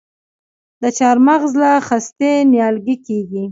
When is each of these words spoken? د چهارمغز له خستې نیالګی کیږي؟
د 0.81 0.83
چهارمغز 0.97 1.51
له 1.61 1.71
خستې 1.87 2.31
نیالګی 2.51 2.95
کیږي؟ 3.05 3.45